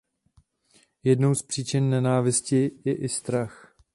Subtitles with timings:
[1.03, 3.75] Jednou z příčin nenávisti je i strach.